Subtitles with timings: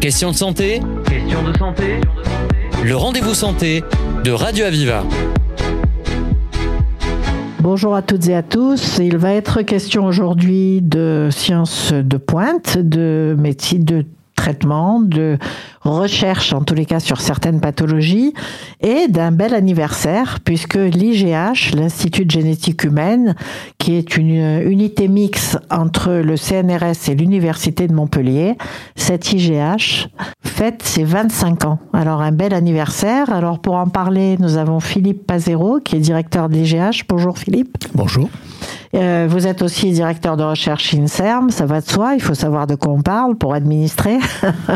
[0.00, 2.00] Question de santé Question de santé
[2.82, 3.84] Le rendez-vous santé
[4.24, 5.04] de Radio Aviva.
[7.60, 8.96] Bonjour à toutes et à tous.
[8.96, 14.06] Il va être question aujourd'hui de sciences de pointe, de médecine, de
[15.02, 15.38] de
[15.82, 18.34] recherche en tous les cas sur certaines pathologies
[18.80, 23.34] et d'un bel anniversaire puisque l'IGH, l'Institut de génétique humaine,
[23.78, 28.56] qui est une unité mixte entre le CNRS et l'Université de Montpellier,
[28.96, 30.08] cette IGH
[30.60, 31.78] fête ses 25 ans.
[31.94, 33.32] Alors un bel anniversaire.
[33.32, 37.06] Alors pour en parler, nous avons Philippe Pazero qui est directeur de l'IGH.
[37.08, 37.78] Bonjour Philippe.
[37.94, 38.28] Bonjour.
[38.92, 42.66] Euh, vous êtes aussi directeur de recherche INSERM, ça va de soi, il faut savoir
[42.66, 44.18] de quoi on parle pour administrer.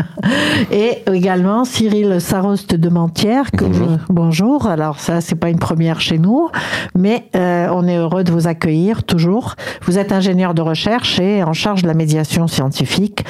[0.71, 3.51] et également Cyril Saroste de Mentière.
[3.51, 3.97] Que bonjour.
[4.09, 4.67] Bonjour.
[4.67, 6.49] Alors ça, c'est pas une première chez nous,
[6.95, 9.53] mais euh, on est heureux de vous accueillir toujours.
[9.83, 13.23] Vous êtes ingénieur de recherche et en charge de la médiation scientifique.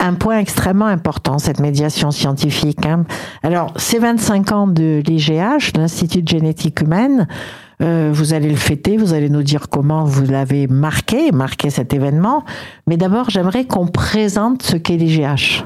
[0.00, 2.86] Un point extrêmement important, cette médiation scientifique.
[2.86, 3.04] Hein.
[3.42, 7.26] Alors, ces 25 ans de l'IGH, l'Institut de génétique humaine,
[7.82, 11.94] euh, vous allez le fêter, vous allez nous dire comment vous l'avez marqué, marqué cet
[11.94, 12.44] événement.
[12.86, 15.64] Mais d'abord, j'aimerais qu'on présente ce qu'est l'IGH.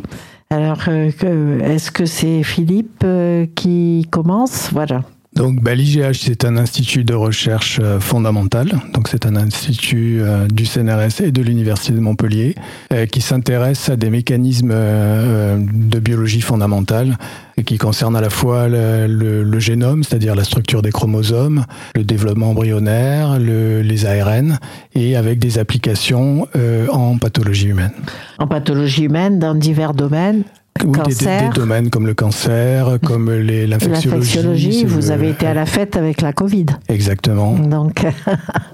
[0.49, 4.71] Alors, euh, est-ce que c'est Philippe euh, qui commence?
[4.73, 5.03] Voilà.
[5.35, 8.81] Donc, bah, l'IGH, c'est un institut de recherche euh, fondamentale.
[8.93, 12.55] Donc, c'est un institut euh, du CNRS et de l'Université de Montpellier
[12.93, 17.17] euh, qui s'intéresse à des mécanismes de biologie fondamentale
[17.57, 22.51] et qui concernent à la fois le, génome, c'est-à-dire la structure des chromosomes, le développement
[22.51, 24.59] embryonnaire, le, les ARN,
[24.95, 26.47] et avec des applications
[26.91, 27.93] en pathologie humaine.
[28.39, 30.45] En pathologie humaine, dans divers domaines
[30.85, 31.43] Oui, des, cancer.
[31.43, 34.85] des, des domaines comme le cancer, comme l'infectiologie.
[34.85, 36.67] Vous le- avez été à la fête avec la Covid.
[36.89, 37.53] Exactement.
[37.53, 38.05] Donc,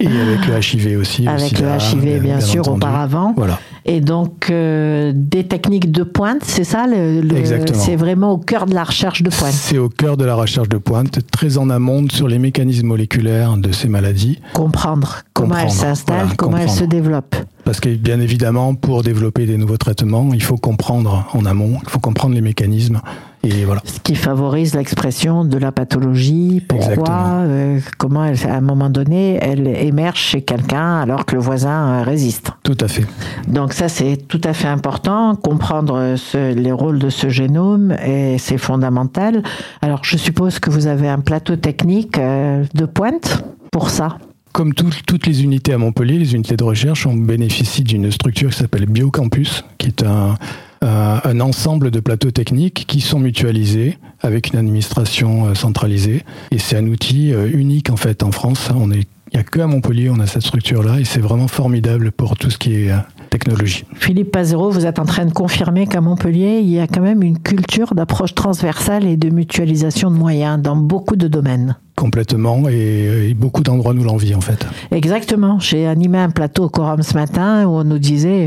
[0.01, 1.27] Et avec le HIV aussi.
[1.29, 2.77] avec le HIV, bien, sûr, entendu.
[2.79, 3.35] auparavant.
[3.37, 3.59] Voilà.
[3.85, 7.79] Et donc, euh, des techniques de pointe, c'est ça le, le- Exactement.
[7.79, 9.53] C'est vraiment au cœur de la recherche de pointe.
[9.53, 13.57] C'est au cœur de la recherche de pointe, très en amont sur les mécanismes moléculaires
[13.57, 14.41] de ces maladies.
[14.55, 16.81] Comprendre comment elle Comprendre, s'installe, voilà, comment elle comprendre.
[16.81, 17.37] se développe.
[17.69, 21.89] Parce que bien évidemment, pour développer des nouveaux traitements, il faut comprendre en amont, il
[21.91, 23.03] faut comprendre les mécanismes.
[23.45, 23.83] Et voilà.
[23.85, 29.39] Ce qui favorise l'expression de la pathologie, pourquoi, euh, comment elle, à un moment donné,
[29.43, 32.53] elle émerge chez quelqu'un alors que le voisin euh, résiste.
[32.63, 33.05] Tout à fait.
[33.49, 35.37] Donc ça, c'est tout à fait important.
[35.37, 39.43] Comprendre ce- les rôles de ce génome, et c'est fondamental.
[39.83, 44.17] Alors, je suppose que vous avez un plateau technique euh, de pointe pour ça?
[44.53, 48.51] Comme tout- toutes les unités à Montpellier, les unités de recherche, on bénéficie d'une structure
[48.51, 50.35] qui s'appelle Biocampus, qui est un,
[50.81, 56.25] un ensemble de plateaux techniques qui sont mutualisés avec une administration euh, centralisée.
[56.51, 58.69] Et c'est un outil euh, unique en fait en France.
[58.75, 59.05] Il
[59.35, 62.51] n'y a que à Montpellier, on a cette structure-là, et c'est vraiment formidable pour tout
[62.51, 62.97] ce qui est euh,
[63.31, 63.85] technologie.
[63.95, 67.23] Philippe Pazero, vous êtes en train de confirmer qu'à Montpellier, il y a quand même
[67.23, 71.77] une culture d'approche transversale et de mutualisation de moyens dans beaucoup de domaines.
[71.99, 74.65] Complètement, et, et beaucoup d'endroits nous l'envient en fait.
[74.93, 75.59] Exactement.
[75.59, 78.47] J'ai animé un plateau au Quorum ce matin où on nous disait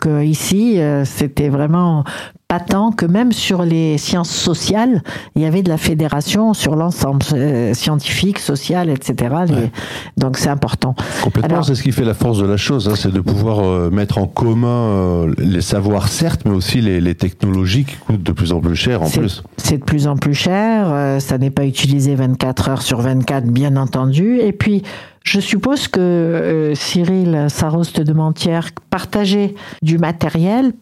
[0.00, 2.02] que ici, euh, c'était vraiment
[2.48, 5.02] patent que même sur les sciences sociales,
[5.36, 9.34] il y avait de la fédération sur l'ensemble euh, scientifique, social, etc.
[9.46, 9.70] Les- Ouais.
[10.16, 10.94] Donc c'est important.
[11.22, 13.90] Complètement, c'est ce qui fait la force de la chose, hein, c'est de pouvoir euh,
[13.90, 18.32] mettre en commun euh, les savoirs certes, mais aussi les, les technologies qui coûtent de
[18.32, 19.42] plus en plus cher en C'est- plus.
[19.58, 23.76] C'est de plus en plus cher, ça n'est pas utilisé 24 heures sur 24, bien
[23.76, 24.38] entendu.
[24.38, 24.82] Et puis,
[25.22, 30.72] je suppose que euh, Cyril Saroste de Mentière, partager du matériel,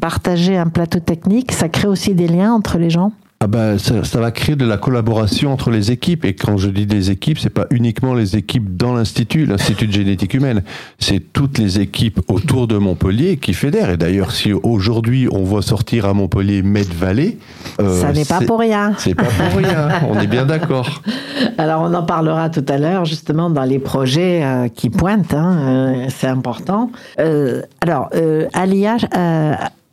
[0.00, 3.10] partager un plateau technique, ça crée aussi des liens entre les gens?
[3.38, 6.24] Ah bah, ça, ça va créer de la collaboration entre les équipes.
[6.24, 9.92] Et quand je dis des équipes, c'est pas uniquement les équipes dans l'institut, l'institut de
[9.92, 10.62] génétique humaine.
[10.98, 13.90] C'est toutes les équipes autour de Montpellier qui fédèrent.
[13.90, 17.36] Et d'ailleurs, si aujourd'hui on voit sortir à Montpellier Med Valley,
[17.78, 18.94] euh, Ça n'est pas pour rien.
[18.96, 19.88] C'est pas pour rien.
[20.08, 21.02] On est bien d'accord.
[21.58, 25.34] Alors, on en parlera tout à l'heure, justement, dans les projets euh, qui pointent.
[25.34, 26.90] hein, euh, c'est important.
[27.18, 28.46] Alors, euh,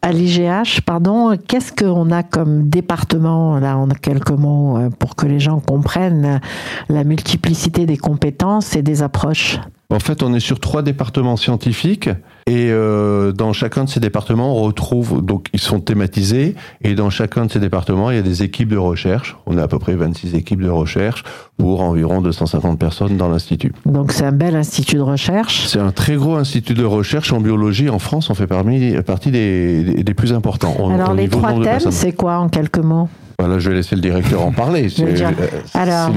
[0.04, 5.26] à l'IGH, pardon, qu'est-ce qu'on a comme département, là, en quelques mots, euh, pour que
[5.26, 6.42] les gens comprennent
[6.90, 9.60] la multiplicité des compétences et des approches?
[9.94, 12.10] En fait, on est sur trois départements scientifiques
[12.48, 17.12] et euh, dans chacun de ces départements, on retrouve donc ils sont thématisés et dans
[17.12, 19.38] chacun de ces départements, il y a des équipes de recherche.
[19.46, 21.24] On a à peu près 26 équipes de recherche
[21.58, 23.72] pour environ 250 personnes dans l'institut.
[23.86, 25.68] Donc, c'est un bel institut de recherche.
[25.68, 28.32] C'est un très gros institut de recherche en biologie en France.
[28.32, 30.90] On fait parmi partie des, des, des plus importants.
[30.90, 33.10] Alors, les trois thèmes, c'est quoi en quelques mots?
[33.40, 34.88] Voilà, je vais laisser le directeur en parler.
[35.00, 35.34] Euh,
[35.74, 36.12] Alors.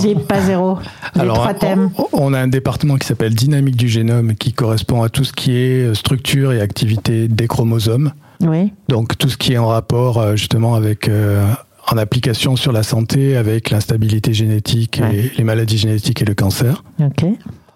[0.00, 0.78] Philippe Pazero,
[1.16, 1.90] les trois on- thèmes.
[1.96, 5.32] on, on a un département qui s'appelle dynamique du génome qui correspond à tout ce
[5.32, 8.12] qui est euh, structure et activité des chromosomes.
[8.40, 8.72] Oui.
[8.88, 11.44] Donc tout ce qui est en rapport euh, justement avec euh,
[11.90, 15.16] en application sur la santé avec l'instabilité génétique Ouais.
[15.16, 16.84] et les maladies génétiques et le cancer.
[17.00, 17.24] Ok.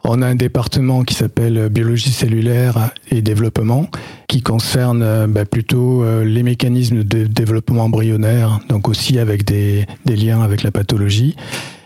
[0.07, 3.89] On a un département qui s'appelle biologie cellulaire et développement,
[4.29, 9.87] qui concerne euh, bah, plutôt euh, les mécanismes de développement embryonnaire, donc aussi avec des,
[10.05, 11.37] des liens avec la pathologie.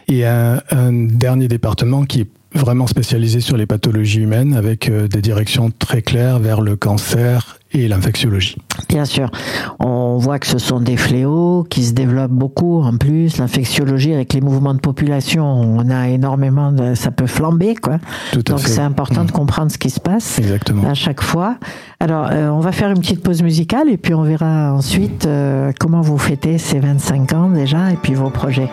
[0.09, 5.06] Et un, un dernier département qui est vraiment spécialisé sur les pathologies humaines, avec euh,
[5.09, 8.56] des directions très claires vers le cancer et l'infectiologie.
[8.89, 9.31] Bien sûr.
[9.79, 12.81] On voit que ce sont des fléaux qui se développent beaucoup.
[12.81, 17.75] En plus, l'infectiologie avec les mouvements de population, on a énormément de, ça peut flamber,
[17.75, 17.99] quoi.
[18.33, 19.33] Tout à Donc c'est important de Mm.
[19.33, 20.39] comprendre ce qui se passe.
[20.39, 20.89] Exactement.
[20.89, 21.59] à chaque fois.
[22.00, 25.71] Alors, euh, on va faire une petite pause musicale et puis on verra ensuite euh,
[25.79, 28.71] comment vous fêtez ces 25 ans déjà et puis vos projets.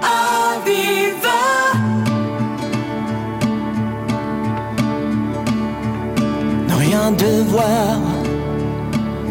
[7.12, 8.00] Devoir,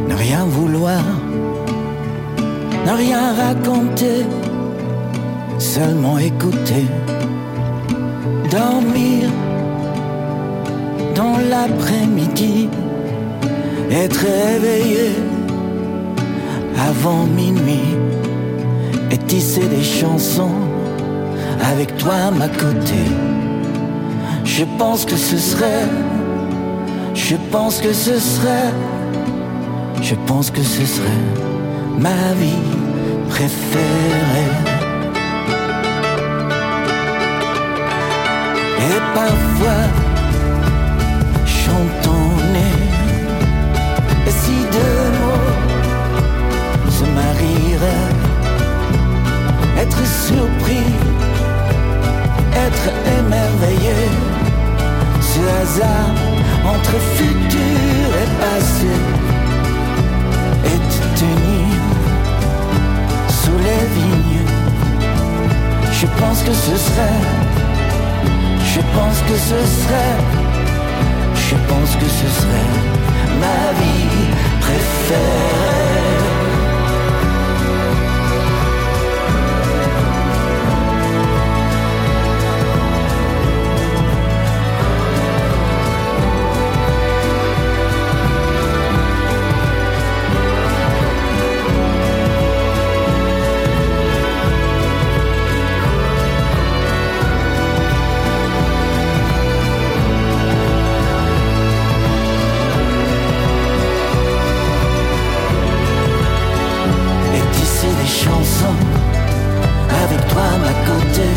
[0.08, 1.02] ne rien vouloir,
[2.86, 4.26] ne rien raconter,
[5.58, 6.86] seulement écouter,
[8.50, 9.28] dormir
[11.14, 12.68] dans l'après-midi,
[13.90, 15.12] être réveillé
[16.88, 17.96] avant minuit
[19.10, 20.58] et tisser des chansons
[21.72, 23.02] avec toi à ma côté.
[24.44, 25.88] Je pense que ce serait
[27.14, 28.72] je pense que ce serait,
[30.02, 31.08] je pense que ce serait
[31.98, 32.62] ma vie
[33.28, 34.52] préférée.
[38.86, 40.13] Et parfois,
[110.04, 111.28] avec toi à ma côté.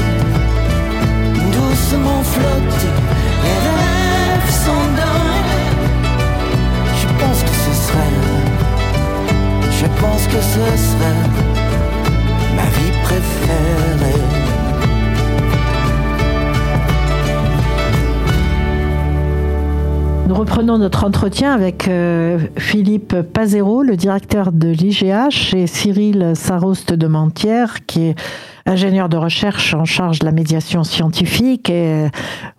[1.52, 2.96] Doucement flotter,
[3.44, 5.56] les rêves s'endorment.
[7.02, 8.18] Je pense que ce serait,
[9.72, 11.27] je pense que ce serait
[20.58, 27.06] reprenons notre entretien avec euh, Philippe Pazero, le directeur de l'IGH, et Cyril Saroste de
[27.06, 28.16] Mentière, qui est
[28.66, 31.70] ingénieur de recherche en charge de la médiation scientifique.
[31.70, 32.10] Euh,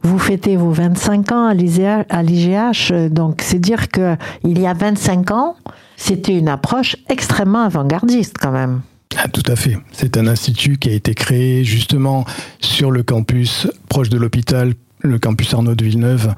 [0.03, 2.93] vous fêtez vos 25 ans à l'IGH.
[3.11, 4.15] Donc, c'est dire que
[4.45, 5.56] il y a 25 ans,
[5.97, 8.83] c'était une approche extrêmement avant-gardiste quand même.
[9.17, 9.76] Ah, tout à fait.
[9.90, 12.25] C'est un institut qui a été créé justement
[12.61, 16.33] sur le campus proche de l'hôpital, le campus Arnaud de Villeneuve,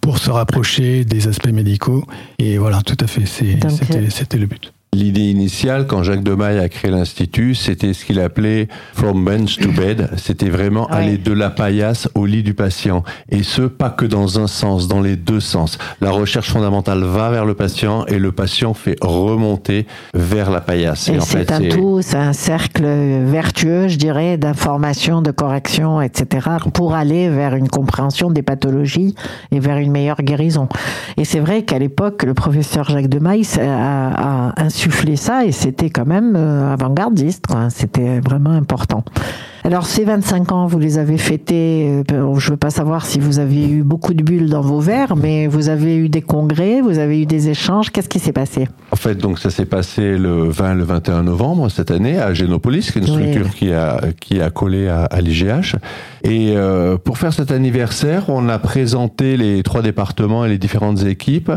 [0.00, 2.04] pour se rapprocher des aspects médicaux.
[2.38, 4.72] Et voilà, tout à fait, euh, c'était le but.
[4.96, 9.70] L'idée initiale, quand Jacques Demaille a créé l'Institut, c'était ce qu'il appelait From Bench to
[9.70, 10.08] Bed.
[10.16, 10.96] C'était vraiment Ouais.
[10.96, 13.04] aller de la paillasse au lit du patient.
[13.28, 15.76] Et ce, pas que dans un sens, dans les deux sens.
[16.00, 21.10] La recherche fondamentale va vers le patient et le patient fait remonter vers la paillasse.
[21.10, 26.94] Et c'est un tout, c'est un cercle vertueux, je dirais, d'information, de correction, etc., pour
[26.94, 29.14] aller vers une compréhension des pathologies
[29.52, 30.70] et vers une meilleure guérison.
[31.18, 34.85] Et c'est vrai qu'à l'époque, le professeur Jacques de Maïs a, a insufflé
[35.16, 37.44] ça et c'était quand même euh, avant-gardiste.
[37.70, 39.04] C'était vraiment important.
[39.64, 42.02] Alors ces 25 ans, vous les avez fêtés.
[42.12, 45.16] euh, Je veux pas savoir si vous avez eu beaucoup de bulles dans vos verres,
[45.16, 47.90] mais vous avez eu des congrès, vous avez eu des échanges.
[47.90, 48.68] Qu'est-ce qui s'est passé?
[48.92, 52.92] En fait, donc ça s'est passé le 20 le 21 novembre cette année à Génopolis,
[52.92, 53.28] qui est une Oui.
[53.32, 55.76] structure qui a qui a collé à, à l'IGH.
[56.26, 61.04] Et euh, pour faire cet anniversaire, on a présenté les trois départements et les différentes
[61.04, 61.52] équipes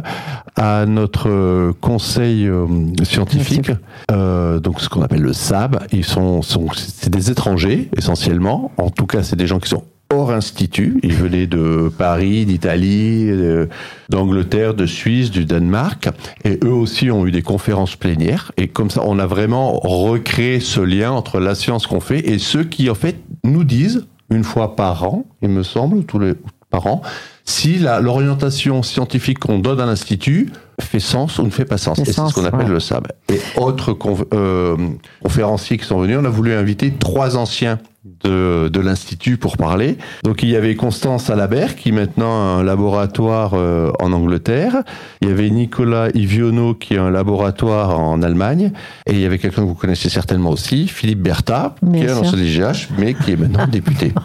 [0.55, 2.67] à notre conseil euh,
[3.03, 3.71] scientifique,
[4.11, 5.79] euh, donc ce qu'on appelle le SAB.
[5.91, 8.71] Ils sont, sont c'est des étrangers essentiellement.
[8.77, 10.99] En tout cas, c'est des gens qui sont hors institut.
[11.01, 13.65] Ils venaient de Paris, d'Italie, euh,
[14.09, 16.09] d'Angleterre, de Suisse, du Danemark.
[16.45, 18.51] Et eux aussi ont eu des conférences plénières.
[18.57, 22.37] Et comme ça, on a vraiment recréé ce lien entre la science qu'on fait et
[22.37, 26.33] ceux qui, en fait, nous disent, une fois par an, il me semble, tous les
[26.69, 27.01] par an,
[27.49, 31.99] si l'orientation scientifique qu'on donne à l'Institut fait sens ou ne fait pas sens.
[31.99, 33.07] et c'est ce qu'on appelle le SAB.
[33.29, 33.97] Et autres
[34.33, 34.77] euh,
[35.21, 37.79] conférenciers qui sont venus, on a voulu inviter trois anciens
[38.23, 39.97] de, de l'Institut pour parler.
[40.23, 44.83] Donc il y avait Constance Alabert, qui est maintenant un laboratoire euh, en Angleterre.
[45.21, 48.71] Il y avait Nicolas Iviono, qui est un laboratoire en Allemagne.
[49.05, 52.17] Et il y avait quelqu'un que vous connaissez certainement aussi, Philippe Bertha, qui est un
[52.17, 54.13] ancien DGH, mais qui est maintenant député.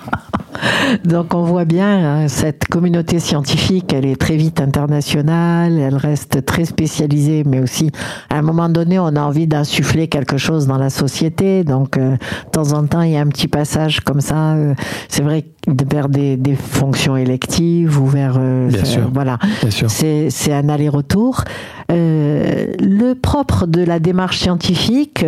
[1.04, 6.44] Donc on voit bien hein, cette communauté scientifique, elle est très vite internationale, elle reste
[6.44, 7.90] très spécialisée, mais aussi
[8.30, 11.64] à un moment donné, on a envie d'insuffler quelque chose dans la société.
[11.64, 14.54] Donc euh, de temps en temps, il y a un petit passage comme ça.
[14.54, 14.74] Euh,
[15.08, 19.38] c'est vrai vers des, des, fonctions électives ou vers euh, bien sûr, voilà.
[19.70, 21.44] C'est un aller-retour.
[21.88, 25.24] Le propre de la démarche scientifique,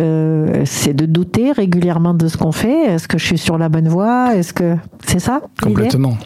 [0.65, 2.85] c'est de douter régulièrement de ce qu'on fait.
[2.85, 4.35] Est-ce que je suis sur la bonne voie?
[4.35, 6.17] Est-ce que c'est ça Complètement.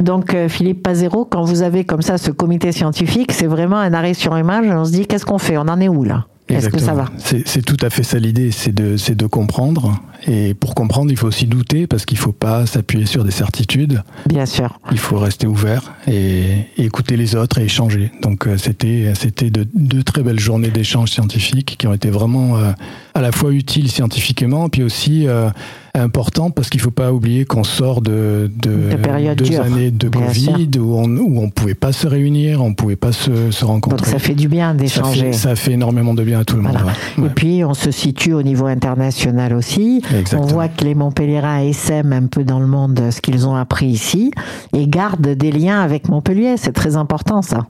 [0.00, 3.92] Donc euh, Philippe Pazero, quand vous avez comme ça ce comité scientifique, c'est vraiment un
[3.94, 4.66] arrêt sur image.
[4.68, 5.56] On se dit qu'est-ce qu'on fait?
[5.56, 6.26] On en est où là?
[6.48, 7.06] Est-ce que ça va?
[7.16, 9.98] C'est tout à fait ça l'idée, c'est de, de comprendre.
[10.26, 13.30] Et pour comprendre, il faut aussi douter parce qu'il ne faut pas s'appuyer sur des
[13.30, 14.02] certitudes.
[14.26, 14.78] Bien sûr.
[14.90, 18.10] Il faut rester ouvert et, écouter les autres et échanger.
[18.22, 22.56] Donc euh, c'était c'était de, de, très belles journées d'échanges scientifiques qui ont été vraiment
[22.56, 22.72] euh,
[23.14, 25.50] à la fois utiles scientifiquement, puis aussi euh,
[25.94, 30.70] important parce qu'il ne faut pas oublier qu'on sort de, de, deux années de Covid
[30.78, 33.98] où on où on pouvait pas se réunir, on pouvait pas se, se rencontrer.
[33.98, 35.32] Donc ça fait du bien d'échanger.
[35.32, 36.76] Ça, ça, fait énormément de bien à tout le monde.
[37.18, 40.02] Et puis on se situe au niveau international aussi.
[40.36, 43.86] On voit que les Montpelliérains essaiment un peu dans le monde ce qu'ils ont appris
[43.86, 44.30] ici
[44.72, 46.56] et gardent des liens avec Montpellier.
[46.56, 47.66] C'est très important ça.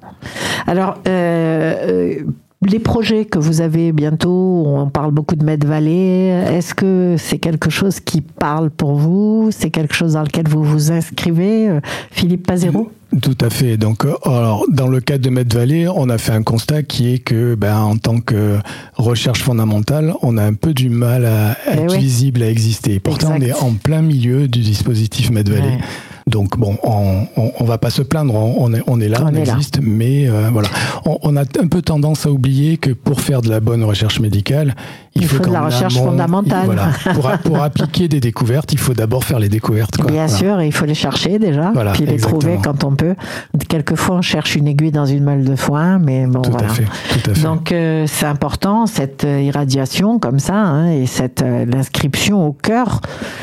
[0.67, 1.75] Alors euh,
[2.21, 2.25] euh
[2.67, 6.29] les projets que vous avez bientôt, on parle beaucoup de Med Valley.
[6.29, 9.51] Est-ce que c'est quelque chose qui parle pour vous?
[9.51, 11.81] C'est quelque chose dans lequel vous vous inscrivez, euh,
[12.11, 12.91] Philippe Pazero?
[13.23, 13.77] Tout à fait.
[13.77, 17.15] Donc, euh, alors, dans le cadre de Med Valley, on a fait un constat qui
[17.15, 18.59] est que, ben, en tant que
[18.95, 22.99] recherche fondamentale, on a un peu du mal à eh être visible, à exister.
[22.99, 25.79] Pourtant, on est en plein milieu du dispositif Med Valley.
[26.27, 29.81] Donc bon, on, on, va pas se plaindre, on, est, on est là, on, existe,
[29.83, 30.69] mais euh, voilà,
[31.05, 34.75] on, a un peu tendance à oublier que pour faire de la bonne recherche médicale,
[35.15, 36.65] il, faut, de la recherche fondamentale.
[36.65, 39.99] Voilà, pour, pour, appliquer des découvertes, il faut d'abord faire les découvertes.
[39.99, 40.11] Quoi.
[40.11, 43.17] Bien sûr, il faut les chercher déjà, puis les trouver quand on peut.
[43.69, 46.69] Quelquefois, on cherche une aiguille dans une meule de foin, mais bon, tout voilà.
[46.69, 47.43] À fait, tout à fait.
[47.43, 53.03] Donc euh, c'est important cette euh, irradiation comme ça hein, et cette l'inscription au cœur.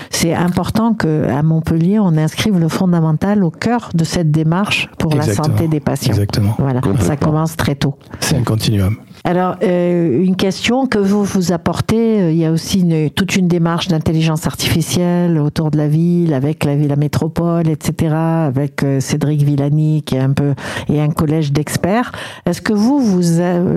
[0.10, 5.14] C'est important que à Montpellier, on inscrive le fondamental au cœur de cette démarche pour
[5.14, 6.14] la santé des patients.
[6.14, 6.56] Exactement.
[6.58, 7.96] Voilà, ça commence très tôt.
[8.20, 8.98] C'est un continuum.
[9.24, 13.36] Alors, euh, une question que vous vous apportez, euh, il y a aussi une, toute
[13.36, 19.00] une démarche d'intelligence artificielle autour de la ville, avec la, la métropole, etc., avec euh,
[19.00, 20.56] Cédric Villani qui est un peu
[20.90, 22.12] et un collège d'experts.
[22.48, 23.22] Est-ce que vous, vous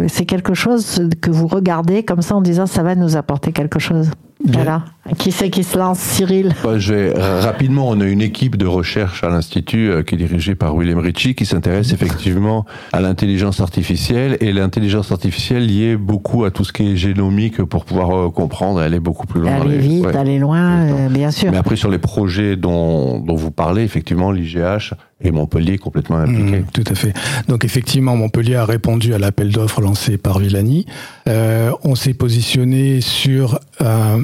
[0.09, 3.79] c'est quelque chose que vous regardez comme ça en disant ça va nous apporter quelque
[3.79, 4.11] chose?
[4.47, 4.83] Voilà.
[5.19, 6.55] Qui c'est qui se lance, Cyril?
[6.63, 10.19] Bah, je vais, Rapidement, on a une équipe de recherche à l'Institut euh, qui est
[10.19, 16.45] dirigée par William Ritchie qui s'intéresse effectivement à l'intelligence artificielle et l'intelligence artificielle liée beaucoup
[16.45, 19.61] à tout ce qui est génomique pour pouvoir euh, comprendre, aller beaucoup plus loin.
[19.61, 21.51] Aller vite, aller loin, euh, bien sûr.
[21.51, 26.59] Mais après, sur les projets dont, dont vous parlez, effectivement, l'IGH et Montpellier complètement impliqué.
[26.59, 27.14] Mmh, tout à fait.
[27.49, 30.87] Donc effectivement, Montpellier a répondu à l'appel d'offres lancé par Villani.
[31.28, 34.23] Euh, on s'est positionné sur euh,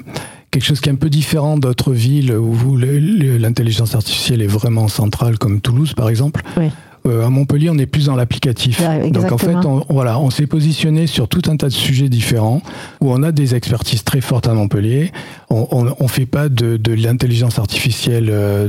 [0.50, 5.38] quelque chose qui est un peu différent d'autres villes où l'intelligence artificielle est vraiment centrale,
[5.38, 6.42] comme Toulouse par exemple.
[6.56, 6.66] Oui.
[7.06, 8.82] Euh, à Montpellier, on est plus dans l'applicatif.
[9.10, 12.60] Donc en fait, on, voilà, on s'est positionné sur tout un tas de sujets différents
[13.00, 15.12] où on a des expertises très fortes à Montpellier.
[15.48, 18.68] On ne fait pas de, de l'intelligence artificielle euh,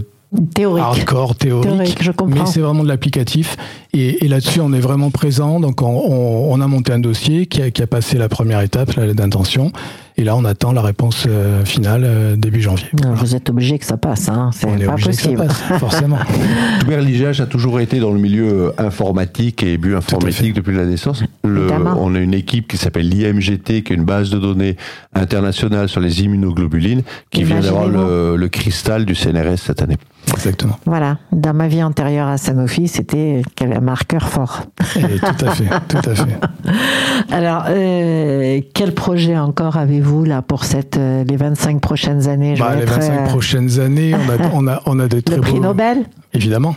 [0.54, 0.84] théorique.
[0.84, 2.44] hardcore, théorique, je comprends.
[2.44, 3.58] mais c'est vraiment de l'applicatif.
[3.94, 5.60] Et, et là-dessus, on est vraiment présent.
[5.60, 8.62] Donc, on, on, on, a monté un dossier qui a, qui a passé la première
[8.62, 9.72] étape, d'intention.
[10.18, 12.88] Et là, on attend la réponse euh, finale euh, début janvier.
[13.16, 14.52] Vous êtes obligé que ça passe, hein.
[14.54, 15.38] c'est pas possible.
[15.48, 16.20] Que ça passe, forcément.
[16.88, 21.24] L'IGH a toujours été dans le milieu euh, informatique et bioinformatique depuis la naissance.
[21.44, 24.76] Le, on a une équipe qui s'appelle l'IMGT, qui est une base de données
[25.14, 29.98] internationale sur les immunoglobulines, qui vient d'avoir le, le cristal du CNRS cette année.
[30.34, 30.78] Exactement.
[30.86, 31.18] Voilà.
[31.32, 34.64] Dans ma vie antérieure à Sanofi, c'était un marqueur fort.
[34.96, 36.38] Et tout à fait, tout à fait.
[37.32, 42.56] Alors, euh, quel projet encore avez-vous là pour cette, euh, les 25 prochaines années?
[42.58, 45.42] Bah, Les 25 euh, prochaines années, on a, on a, on a de très le
[45.42, 46.06] prix Nobel?
[46.34, 46.76] Évidemment.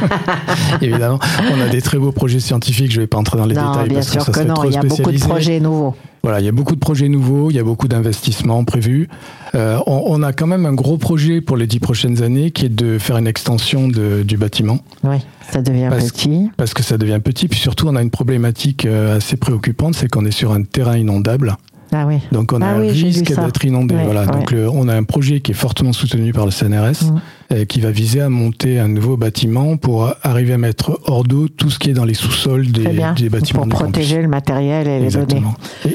[0.80, 1.18] Évidemment.
[1.52, 3.88] On a des très beaux projets scientifiques, je ne vais pas entrer dans les détails.
[3.88, 5.94] Bien sûr que non, il y a beaucoup de projets nouveaux.
[6.22, 9.08] Voilà, il y a beaucoup de projets nouveaux, il y a beaucoup d'investissements prévus.
[9.54, 12.74] Euh, on, a quand même un gros projet pour les dix prochaines années qui est
[12.74, 14.80] de faire une extension du bâtiment.
[15.04, 15.18] Oui,
[15.50, 16.50] ça devient petit.
[16.56, 20.08] Parce que ça devient petit, puis surtout on a une problématique euh, assez préoccupante, c'est
[20.08, 21.56] qu'on est sur un terrain inondable.
[21.92, 22.18] Ah oui.
[22.32, 23.94] Donc on a ah un risque d'être inondé.
[24.04, 24.26] voilà.
[24.26, 27.20] Donc on a un projet qui est fortement soutenu par le CNRS, mm.
[27.52, 31.48] euh, qui va viser à monter un nouveau bâtiment pour arriver à mettre hors d'eau
[31.48, 33.62] tout ce qui est dans les sous-sols des, des, bâtiments.
[33.62, 35.42] Pour protéger le matériel et les données.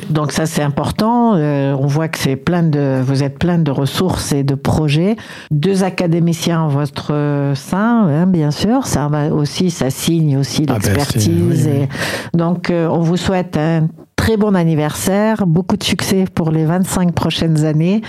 [0.10, 1.36] Donc ça c'est important.
[1.36, 5.16] Euh, on voit que c'est plein de, vous êtes plein de ressources et de projets.
[5.52, 8.88] Deux académiciens en votre sein, hein, bien sûr.
[8.88, 11.68] Ça va aussi, ça signe aussi ah ben, l'expertise.
[11.68, 11.88] et
[12.34, 13.88] donc euh, on vous souhaite un
[14.24, 18.02] très bon anniversaire, beaucoup de succès pour les 25 prochaines années.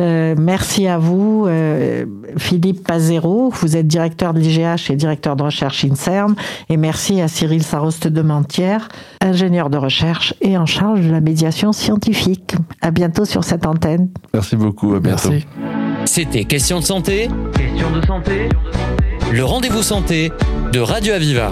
[0.00, 2.04] Euh, merci à vous, euh,
[2.36, 6.34] Philippe Pazero, vous êtes directeur de l'IGH et directeur de recherche INSERM,
[6.68, 8.88] et merci à Cyril Saroste de Mentière,
[9.22, 12.54] ingénieur de recherche et en charge de la médiation scientifique.
[12.82, 14.10] À bientôt sur cette antenne.
[14.34, 15.30] Merci beaucoup, à bientôt.
[16.04, 17.30] C'était Question de santé.
[17.54, 18.48] Question de santé.
[19.32, 20.32] Le rendez-vous santé
[20.70, 21.50] de Radio Aviva.